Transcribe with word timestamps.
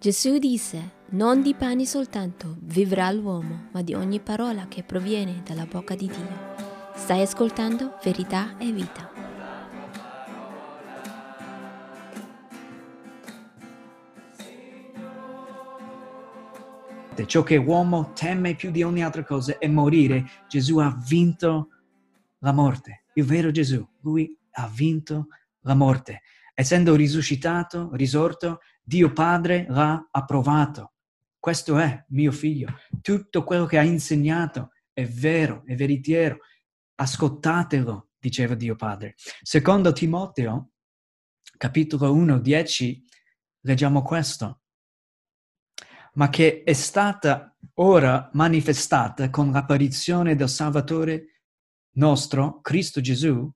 Gesù 0.00 0.38
disse, 0.38 0.92
non 1.10 1.42
di 1.42 1.54
pane 1.54 1.84
soltanto 1.84 2.56
vivrà 2.60 3.10
l'uomo, 3.10 3.66
ma 3.72 3.82
di 3.82 3.94
ogni 3.94 4.20
parola 4.20 4.68
che 4.68 4.84
proviene 4.84 5.42
dalla 5.44 5.66
bocca 5.66 5.96
di 5.96 6.06
Dio. 6.06 6.54
Stai 6.94 7.22
ascoltando 7.22 7.98
verità 8.04 8.56
e 8.58 8.70
vita. 8.70 9.10
Ciò 17.26 17.42
che 17.42 17.56
uomo 17.56 18.12
teme 18.12 18.54
più 18.54 18.70
di 18.70 18.84
ogni 18.84 19.02
altra 19.02 19.24
cosa 19.24 19.58
è 19.58 19.66
morire. 19.66 20.24
Gesù 20.46 20.78
ha 20.78 20.96
vinto 21.08 21.70
la 22.38 22.52
morte. 22.52 23.02
Il 23.14 23.24
vero 23.24 23.50
Gesù, 23.50 23.84
lui 24.02 24.32
ha 24.52 24.70
vinto 24.72 25.26
la 25.62 25.74
morte. 25.74 26.22
Essendo 26.60 26.96
risuscitato, 26.96 27.90
risorto, 27.92 28.58
Dio 28.82 29.12
Padre 29.12 29.66
l'ha 29.68 30.08
approvato. 30.10 30.94
Questo 31.38 31.78
è 31.78 32.04
mio 32.08 32.32
figlio. 32.32 32.80
Tutto 33.00 33.44
quello 33.44 33.64
che 33.64 33.78
ha 33.78 33.84
insegnato 33.84 34.72
è 34.92 35.06
vero, 35.06 35.62
è 35.64 35.76
veritiero. 35.76 36.38
Ascoltatelo, 36.96 38.08
diceva 38.18 38.56
Dio 38.56 38.74
Padre. 38.74 39.14
Secondo 39.40 39.92
Timoteo, 39.92 40.72
capitolo 41.56 42.12
1, 42.12 42.40
10, 42.40 43.04
leggiamo 43.60 44.02
questo. 44.02 44.62
Ma 46.14 46.28
che 46.28 46.64
è 46.64 46.72
stata 46.72 47.56
ora 47.74 48.30
manifestata 48.32 49.30
con 49.30 49.52
l'apparizione 49.52 50.34
del 50.34 50.48
Salvatore 50.48 51.42
nostro, 51.98 52.60
Cristo 52.62 53.00
Gesù, 53.00 53.48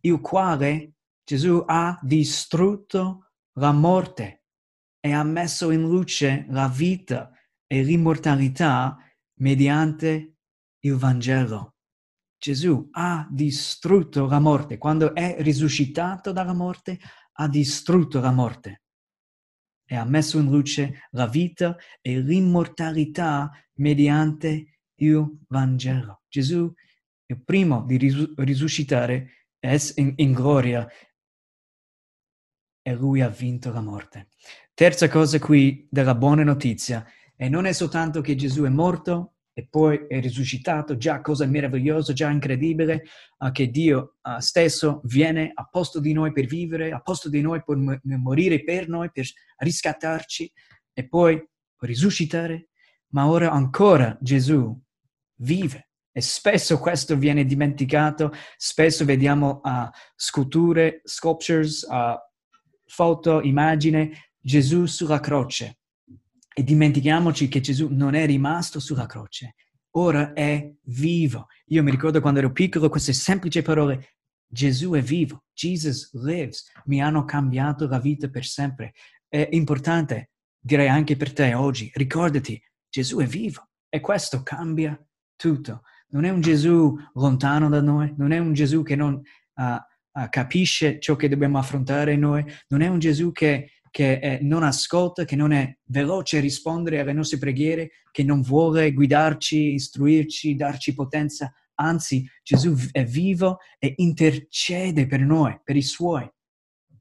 il 0.00 0.20
quale 0.20 0.90
Gesù 1.24 1.64
ha 1.66 1.98
distrutto 2.02 3.30
la 3.54 3.72
morte 3.72 4.44
e 5.00 5.12
ha 5.12 5.22
messo 5.22 5.70
in 5.70 5.82
luce 5.82 6.44
la 6.50 6.68
vita 6.68 7.30
e 7.66 7.82
l'immortalità 7.82 8.96
mediante 9.40 10.36
il 10.80 10.96
Vangelo. 10.96 11.76
Gesù 12.38 12.88
ha 12.92 13.26
distrutto 13.30 14.26
la 14.26 14.38
morte. 14.38 14.76
Quando 14.76 15.14
è 15.14 15.36
risuscitato 15.38 16.30
dalla 16.30 16.52
morte, 16.52 16.98
ha 17.32 17.48
distrutto 17.48 18.20
la 18.20 18.30
morte 18.30 18.82
e 19.86 19.96
ha 19.96 20.04
messo 20.04 20.38
in 20.38 20.50
luce 20.50 21.06
la 21.12 21.26
vita 21.26 21.76
e 22.02 22.20
l'immortalità 22.20 23.50
mediante 23.78 24.80
il 24.96 25.38
Vangelo. 25.48 26.22
Gesù 26.28 26.70
il 27.26 27.42
primo 27.42 27.84
di 27.84 27.96
risuscitare 28.36 29.46
in, 29.96 30.12
in 30.16 30.32
gloria 30.32 30.86
e 32.86 32.92
lui 32.92 33.22
ha 33.22 33.28
vinto 33.28 33.72
la 33.72 33.80
morte. 33.80 34.28
Terza 34.74 35.08
cosa 35.08 35.38
qui 35.38 35.88
della 35.90 36.14
buona 36.14 36.44
notizia, 36.44 37.06
e 37.34 37.48
non 37.48 37.64
è 37.64 37.72
soltanto 37.72 38.20
che 38.20 38.34
Gesù 38.34 38.64
è 38.64 38.68
morto 38.68 39.36
e 39.54 39.66
poi 39.66 40.04
è 40.06 40.20
risuscitato, 40.20 40.98
già 40.98 41.22
cosa 41.22 41.46
meravigliosa, 41.46 42.12
già 42.12 42.28
incredibile, 42.28 43.04
uh, 43.38 43.50
che 43.52 43.70
Dio 43.70 44.16
uh, 44.20 44.38
stesso 44.38 45.00
viene 45.04 45.50
a 45.54 45.66
posto 45.70 45.98
di 45.98 46.12
noi 46.12 46.32
per 46.32 46.44
vivere, 46.44 46.92
a 46.92 47.00
posto 47.00 47.30
di 47.30 47.40
noi 47.40 47.62
per 47.64 47.76
m- 47.76 48.00
morire 48.02 48.62
per 48.62 48.88
noi, 48.88 49.10
per 49.10 49.24
riscattarci 49.58 50.52
e 50.92 51.08
poi 51.08 51.42
risuscitare, 51.78 52.68
ma 53.12 53.26
ora 53.28 53.50
ancora 53.50 54.18
Gesù 54.20 54.78
vive. 55.36 55.88
E 56.12 56.20
spesso 56.20 56.78
questo 56.78 57.16
viene 57.16 57.44
dimenticato, 57.44 58.32
spesso 58.56 59.04
vediamo 59.04 59.60
uh, 59.64 59.88
sculture, 60.16 61.00
sculptures, 61.04 61.86
foto, 62.86 63.40
immagini 63.40 64.12
Gesù 64.38 64.86
sulla 64.86 65.20
croce. 65.20 65.78
E 66.56 66.62
dimentichiamoci 66.62 67.48
che 67.48 67.60
Gesù 67.60 67.88
non 67.90 68.14
è 68.14 68.26
rimasto 68.26 68.78
sulla 68.78 69.06
croce, 69.06 69.54
ora 69.96 70.32
è 70.32 70.72
vivo. 70.82 71.46
Io 71.66 71.82
mi 71.82 71.90
ricordo 71.90 72.20
quando 72.20 72.38
ero 72.38 72.52
piccolo 72.52 72.88
queste 72.88 73.12
semplici 73.12 73.60
parole, 73.62 74.14
Gesù 74.46 74.92
è 74.92 75.02
vivo, 75.02 75.44
Jesus 75.52 76.12
lives, 76.14 76.70
mi 76.84 77.02
hanno 77.02 77.24
cambiato 77.24 77.88
la 77.88 77.98
vita 77.98 78.28
per 78.28 78.44
sempre. 78.44 78.92
È 79.26 79.48
importante, 79.50 80.30
direi 80.60 80.88
anche 80.88 81.16
per 81.16 81.32
te 81.32 81.54
oggi, 81.54 81.90
ricordati, 81.94 82.62
Gesù 82.88 83.18
è 83.18 83.26
vivo 83.26 83.70
e 83.88 83.98
questo 83.98 84.44
cambia 84.44 84.96
tutto. 85.34 85.82
Non 86.10 86.24
è 86.24 86.30
un 86.30 86.40
Gesù 86.40 86.96
lontano 87.14 87.68
da 87.68 87.80
noi, 87.80 88.14
non 88.16 88.30
è 88.30 88.38
un 88.38 88.52
Gesù 88.52 88.84
che 88.84 88.94
non 88.94 89.14
uh, 89.14 89.62
uh, 90.14 90.28
capisce 90.28 90.98
ciò 90.98 91.16
che 91.16 91.28
dobbiamo 91.28 91.58
affrontare 91.58 92.16
noi, 92.16 92.44
non 92.68 92.80
è 92.80 92.88
un 92.88 92.98
Gesù 92.98 93.32
che 93.32 93.74
che 93.94 94.14
eh, 94.14 94.38
non 94.42 94.64
ascolta, 94.64 95.24
che 95.24 95.36
non 95.36 95.52
è 95.52 95.78
veloce 95.84 96.38
a 96.38 96.40
rispondere 96.40 96.98
alle 96.98 97.12
nostre 97.12 97.38
preghiere, 97.38 97.90
che 98.10 98.24
non 98.24 98.42
vuole 98.42 98.92
guidarci, 98.92 99.74
istruirci, 99.74 100.56
darci 100.56 100.94
potenza. 100.94 101.54
Anzi, 101.74 102.28
Gesù 102.42 102.74
è 102.90 103.04
vivo 103.04 103.58
e 103.78 103.94
intercede 103.98 105.06
per 105.06 105.20
noi, 105.20 105.60
per 105.62 105.76
i 105.76 105.82
suoi, 105.82 106.28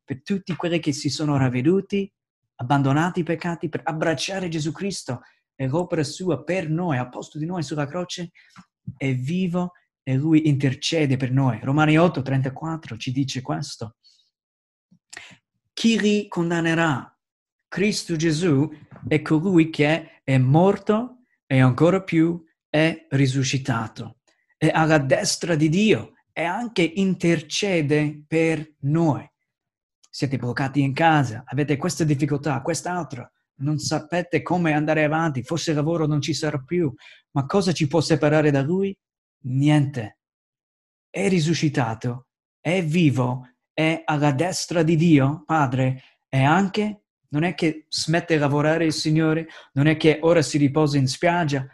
per 0.04 0.22
tutti 0.22 0.56
quelli 0.56 0.78
che 0.78 0.92
si 0.92 1.10
sono 1.10 1.36
ravveduti, 1.36 2.08
abbandonati 2.58 3.22
i 3.22 3.24
peccati, 3.24 3.70
per 3.70 3.82
abbracciare 3.84 4.48
Gesù 4.48 4.72
Cristo 4.72 5.22
e 5.56 5.68
l'opera 5.68 6.04
sua 6.04 6.44
per 6.44 6.70
noi, 6.70 7.00
a 7.00 7.10
posto 7.10 7.40
di 7.40 7.48
noi 7.48 7.64
sulla 7.64 7.88
croce, 7.88 8.30
è 8.96 9.16
vivo 9.16 9.72
e 10.04 10.16
lui 10.16 10.48
intercede 10.48 11.18
per 11.18 11.32
noi. 11.32 11.60
Romani 11.62 11.98
8, 11.98 12.22
34 12.22 12.98
ci 12.98 13.12
dice 13.12 13.42
questo 13.42 13.96
chi 15.74 16.00
li 16.00 16.28
condannerà? 16.28 17.10
Cristo 17.68 18.16
Gesù 18.16 18.70
è 19.08 19.22
colui 19.22 19.70
che 19.70 20.22
è 20.24 20.38
morto 20.38 21.24
e 21.48 21.60
ancora 21.60 22.04
più 22.04 22.42
è 22.70 23.08
risuscitato. 23.10 24.20
È 24.56 24.70
alla 24.72 25.00
destra 25.00 25.56
di 25.56 25.70
Dio 25.70 26.14
e 26.32 26.44
anche 26.44 26.84
intercede 26.84 28.24
per 28.28 28.76
noi. 28.82 29.28
Siete 30.10 30.38
bloccati 30.38 30.80
in 30.80 30.94
casa, 30.94 31.44
avete 31.46 31.76
questa 31.76 32.04
difficoltà, 32.04 32.62
quest'altra, 32.62 33.30
non 33.56 33.80
sapete 33.80 34.44
come 34.44 34.74
andare 34.74 35.04
avanti, 35.04 35.44
forse 35.44 35.72
il 35.72 35.78
lavoro 35.78 36.06
non 36.06 36.22
ci 36.22 36.34
sarà 36.34 36.60
più, 36.60 36.94
ma 37.32 37.46
cosa 37.48 37.72
ci 37.72 37.88
può 37.88 38.00
separare 38.00 38.52
da 38.52 38.62
Lui? 38.62 38.96
Niente. 39.46 40.20
È 41.10 41.28
risuscitato, 41.28 42.28
è 42.60 42.84
vivo 42.84 43.48
è 43.74 44.04
alla 44.06 44.32
destra 44.32 44.84
di 44.84 44.96
Dio, 44.96 45.44
Padre, 45.46 46.04
e 46.30 46.44
anche 46.44 47.06
non 47.30 47.44
è 47.44 47.56
che 47.56 47.86
smette 47.90 48.36
di 48.36 48.40
lavorare 48.40 48.86
il 48.86 48.94
Signore, 48.94 49.48
non 49.74 49.88
è 49.88 49.98
che 49.98 50.20
ora 50.22 50.44
si 50.44 50.60
riposa 50.60 50.98
in 50.98 51.08
spiaggia, 51.08 51.66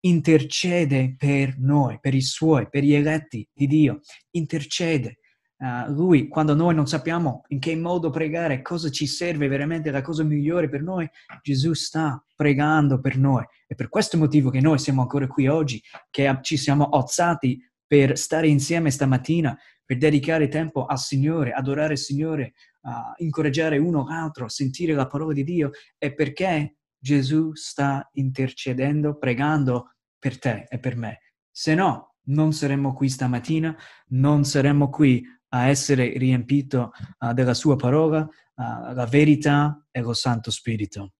intercede 0.00 1.14
per 1.16 1.58
noi, 1.58 1.98
per 2.00 2.14
i 2.14 2.22
suoi, 2.22 2.68
per 2.70 2.82
gli 2.82 2.94
eletti 2.94 3.46
di 3.52 3.66
Dio, 3.66 4.00
intercede. 4.30 5.18
Uh, 5.56 5.90
lui, 5.92 6.28
quando 6.28 6.54
noi 6.54 6.74
non 6.74 6.86
sappiamo 6.86 7.44
in 7.48 7.60
che 7.60 7.76
modo 7.76 8.10
pregare, 8.10 8.60
cosa 8.60 8.90
ci 8.90 9.06
serve 9.06 9.48
veramente, 9.48 9.90
la 9.90 10.02
cosa 10.02 10.24
migliore 10.24 10.68
per 10.68 10.82
noi, 10.82 11.08
Gesù 11.42 11.72
sta 11.72 12.22
pregando 12.34 13.00
per 13.00 13.16
noi. 13.16 13.44
È 13.66 13.74
per 13.74 13.88
questo 13.88 14.18
motivo 14.18 14.50
che 14.50 14.60
noi 14.60 14.78
siamo 14.78 15.02
ancora 15.02 15.26
qui 15.26 15.46
oggi, 15.46 15.80
che 16.10 16.38
ci 16.42 16.56
siamo 16.56 16.88
alzati 16.88 17.58
per 17.86 18.18
stare 18.18 18.48
insieme 18.48 18.90
stamattina, 18.90 19.56
per 19.84 19.98
dedicare 19.98 20.48
tempo 20.48 20.86
al 20.86 20.98
Signore, 20.98 21.52
adorare 21.52 21.92
il 21.92 21.98
Signore, 21.98 22.54
uh, 22.82 23.22
incoraggiare 23.22 23.78
uno 23.78 24.04
l'altro, 24.06 24.48
sentire 24.48 24.94
la 24.94 25.06
parola 25.06 25.32
di 25.32 25.44
Dio, 25.44 25.70
è 25.96 26.12
perché 26.12 26.76
Gesù 26.98 27.54
sta 27.54 28.08
intercedendo, 28.14 29.18
pregando 29.18 29.94
per 30.18 30.38
te 30.38 30.66
e 30.68 30.78
per 30.78 30.96
me. 30.96 31.20
Se 31.50 31.74
no, 31.74 32.14
non 32.26 32.52
saremmo 32.52 32.94
qui 32.94 33.08
stamattina, 33.08 33.76
non 34.08 34.44
saremmo 34.44 34.88
qui 34.88 35.22
a 35.54 35.68
essere 35.68 36.18
riempito 36.18 36.90
uh, 37.20 37.32
della 37.32 37.54
sua 37.54 37.76
parola, 37.76 38.20
uh, 38.20 38.92
la 38.92 39.06
verità 39.06 39.86
e 39.92 40.00
lo 40.00 40.12
Santo 40.12 40.50
Spirito. 40.50 41.12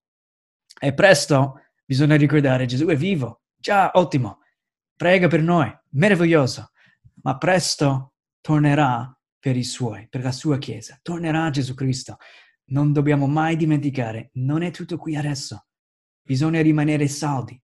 E 0.81 0.93
presto 0.93 1.61
bisogna 1.85 2.17
ricordare 2.17 2.67
Gesù 2.67 2.87
è 2.87 2.97
vivo, 2.97 3.43
già 3.57 3.93
ottimo, 3.95 4.41
prega 4.97 5.29
per 5.29 5.41
noi, 5.41 5.73
meraviglioso, 5.91 6.73
ma 7.23 7.39
presto 7.39 8.15
tornerà 8.41 9.17
per 9.39 9.57
i 9.57 9.65
suoi, 9.65 10.09
per 10.09 10.23
la 10.23 10.33
sua 10.33 10.59
Chiesa, 10.59 10.99
tornerà 11.01 11.49
Gesù 11.51 11.75
Cristo. 11.75 12.17
Non 12.67 12.93
dobbiamo 12.93 13.29
mai 13.29 13.57
dimenticare, 13.57 14.31
non 14.35 14.63
è 14.63 14.73
tutto 14.73 14.97
qui 14.97 15.15
adesso, 15.15 15.67
bisogna 16.23 16.61
rimanere 16.61 17.07
saldi, 17.07 17.61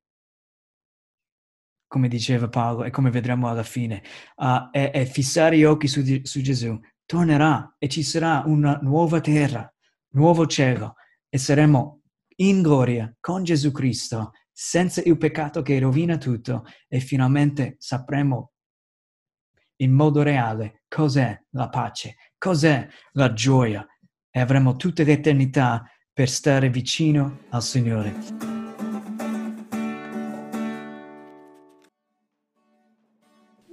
come 1.91 2.07
diceva 2.07 2.49
Paolo 2.49 2.85
e 2.85 2.91
come 2.91 3.11
vedremo 3.11 3.49
alla 3.49 3.65
fine, 3.65 4.01
uh, 4.37 4.69
e, 4.71 4.93
e, 4.95 5.07
fissare 5.07 5.59
gli 5.59 5.65
occhi 5.65 5.89
su, 5.89 6.03
su 6.23 6.41
Gesù. 6.41 6.79
Tornerà 7.05 7.75
e 7.79 7.89
ci 7.89 8.05
sarà 8.05 8.45
una 8.47 8.79
nuova 8.81 9.21
terra, 9.21 9.69
nuovo 10.11 10.47
cielo 10.47 10.95
e 11.29 11.37
saremo 11.37 12.03
in 12.37 12.63
gloria 12.63 13.13
con 13.19 13.43
Gesù 13.43 13.73
Cristo, 13.73 14.31
senza 14.53 15.03
il 15.03 15.19
peccato 15.19 15.63
che 15.63 15.81
rovina 15.81 16.17
tutto 16.17 16.65
e 16.87 17.01
finalmente 17.01 17.75
sapremo 17.79 18.53
in 19.79 19.91
modo 19.93 20.23
reale 20.23 20.85
cos'è 20.87 21.37
la 21.51 21.69
pace, 21.69 22.15
cos'è 22.39 22.87
la 23.15 23.33
gioia 23.33 23.85
e 24.31 24.39
avremo 24.39 24.77
tutta 24.77 25.03
l'eternità 25.03 25.83
per 26.13 26.29
stare 26.29 26.71
vicino 26.71 27.41
al 27.49 27.65
Signore. 27.65 28.50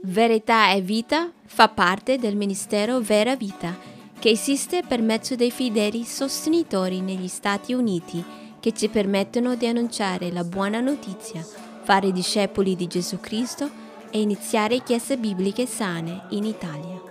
Verità 0.09 0.71
e 0.71 0.79
vita 0.79 1.29
fa 1.43 1.67
parte 1.67 2.17
del 2.17 2.37
ministero 2.37 3.01
Vera 3.01 3.35
Vita, 3.35 3.77
che 4.17 4.29
esiste 4.29 4.81
per 4.87 5.01
mezzo 5.01 5.35
dei 5.35 5.51
fedeli 5.51 6.05
sostenitori 6.05 7.01
negli 7.01 7.27
Stati 7.27 7.73
Uniti 7.73 8.23
che 8.61 8.71
ci 8.71 8.87
permettono 8.87 9.55
di 9.55 9.67
annunciare 9.67 10.31
la 10.31 10.45
buona 10.45 10.79
notizia, 10.79 11.45
fare 11.83 12.13
discepoli 12.13 12.77
di 12.77 12.87
Gesù 12.87 13.19
Cristo 13.19 13.69
e 14.09 14.21
iniziare 14.21 14.81
chiese 14.81 15.17
bibliche 15.17 15.65
sane 15.65 16.21
in 16.29 16.45
Italia. 16.45 17.01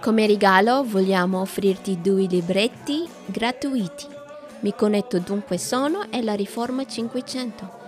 Come 0.00 0.26
regalo 0.26 0.82
vogliamo 0.84 1.42
offrirti 1.42 2.00
due 2.00 2.24
libretti 2.24 3.06
gratuiti. 3.26 4.06
Mi 4.60 4.74
connetto 4.74 5.18
dunque 5.18 5.58
sono 5.58 6.10
e 6.10 6.22
la 6.22 6.32
Riforma 6.32 6.86
500. 6.86 7.87